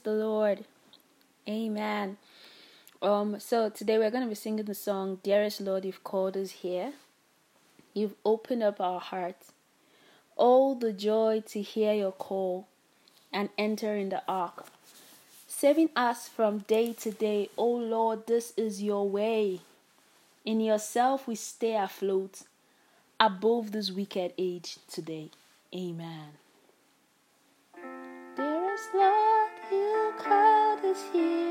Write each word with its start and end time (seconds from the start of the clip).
the 0.00 0.12
Lord. 0.12 0.64
Amen. 1.48 2.16
Um, 3.00 3.38
so 3.38 3.68
today 3.68 3.98
we're 3.98 4.10
going 4.10 4.24
to 4.24 4.28
be 4.28 4.34
singing 4.34 4.64
the 4.64 4.74
song, 4.74 5.20
Dearest 5.22 5.60
Lord, 5.60 5.84
You've 5.84 6.02
Called 6.02 6.36
Us 6.36 6.50
Here. 6.50 6.92
You've 7.94 8.14
opened 8.24 8.62
up 8.62 8.80
our 8.80 9.00
hearts. 9.00 9.52
Oh, 10.36 10.74
the 10.74 10.92
joy 10.92 11.42
to 11.48 11.62
hear 11.62 11.92
your 11.92 12.12
call 12.12 12.66
and 13.32 13.48
enter 13.58 13.94
in 13.96 14.08
the 14.08 14.22
ark. 14.28 14.66
Saving 15.46 15.90
us 15.96 16.28
from 16.28 16.58
day 16.58 16.92
to 16.94 17.10
day, 17.10 17.50
oh 17.56 17.74
Lord, 17.74 18.26
this 18.26 18.52
is 18.56 18.82
your 18.82 19.08
way. 19.08 19.60
In 20.44 20.60
yourself 20.60 21.26
we 21.26 21.34
stay 21.34 21.74
afloat 21.74 22.42
above 23.18 23.72
this 23.72 23.90
wicked 23.90 24.32
age 24.38 24.78
today. 24.88 25.30
Amen. 25.74 26.28
Called 30.94 31.47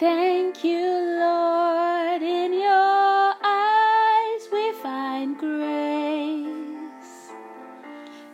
Thank 0.00 0.64
you, 0.64 0.80
Lord. 1.20 2.22
In 2.22 2.54
your 2.54 3.34
eyes 3.44 4.48
we 4.50 4.72
find 4.82 5.36
grace. 5.36 7.12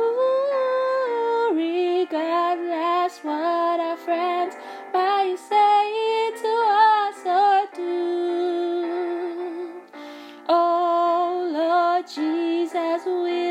Ooh, 0.01 1.53
regardless 1.55 3.19
what 3.23 3.81
our 3.81 3.99
friends 3.99 4.55
might 4.95 5.37
say 5.37 6.33
to 6.41 6.53
us 6.89 7.27
or 7.27 7.67
do. 7.77 9.73
Oh 10.49 11.51
Lord 11.53 12.07
Jesus, 12.09 13.05
we 13.05 13.42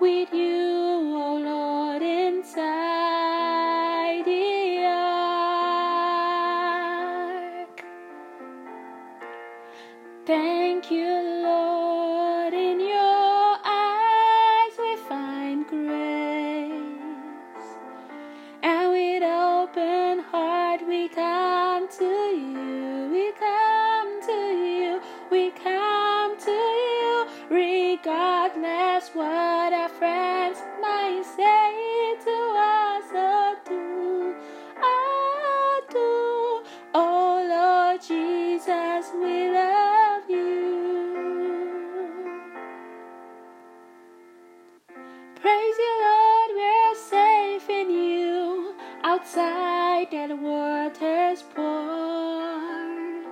with 0.00 0.32
you, 0.32 1.16
O 1.16 1.36
Lord, 1.42 2.02
inside 2.02 2.64
the 4.24 4.84
ark. 4.86 5.44
Thank 10.26 10.90
you, 10.90 11.17
heart 20.68 20.86
we 20.86 21.08
come 21.08 21.88
to 21.88 22.04
you. 22.04 23.08
We 23.10 23.32
come 23.32 24.20
to 24.30 24.38
you. 24.66 25.00
We 25.30 25.50
come 25.52 26.38
to 26.38 26.50
you. 26.50 27.26
Regardless 27.50 29.10
what 29.14 29.72
our 29.72 29.88
friends 29.88 30.58
might 30.80 31.22
say 31.36 32.16
to 32.26 32.38
us 32.76 33.06
or 33.28 33.50
do. 33.70 34.34
Or 34.92 35.72
do. 35.96 36.10
Oh 36.94 37.32
Lord 37.54 38.00
Jesus, 38.02 39.04
we 39.22 39.50
love 39.50 40.24
you. 40.28 40.48
Praise 45.40 45.76
you, 45.84 45.94
Lord, 46.08 46.50
we're 46.60 46.94
safe 46.94 47.70
in 47.70 47.90
you. 47.90 48.74
Outside 49.04 49.67
that 50.04 50.38
water's 50.38 51.42
poured. 51.42 53.26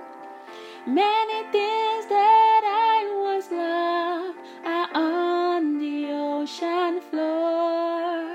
Many 0.85 1.43
things 1.51 2.05
that 2.07 2.61
I 2.65 3.09
once 3.23 3.49
loved 3.51 4.37
are 4.65 4.89
on 4.93 5.79
the 5.79 6.11
ocean 6.11 6.99
floor. 7.09 8.25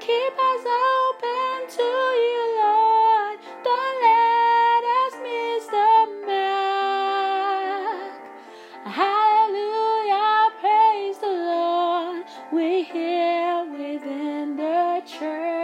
Keep 0.00 0.32
us 0.32 0.64
open 0.64 1.68
to 1.76 1.90
you, 2.26 2.44
Lord. 2.62 3.38
Don't 3.64 3.96
let 4.08 4.82
us 5.02 5.14
miss 5.22 5.66
the 5.66 5.92
mark. 6.26 8.12
Hallelujah, 8.86 10.50
praise 10.60 11.18
the 11.18 11.34
Lord. 11.52 12.24
We're 12.50 12.82
here 12.82 13.66
within 13.76 14.56
the 14.56 15.02
church. 15.06 15.57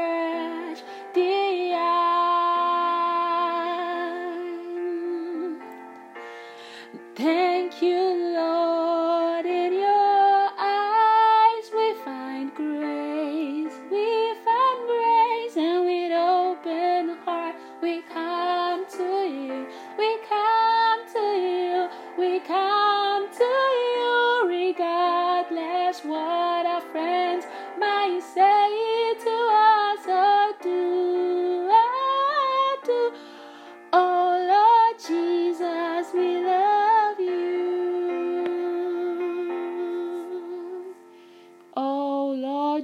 Thank 7.45 7.83
you, 7.83 8.33
Lord. 8.35 8.74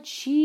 Oh 0.01 0.40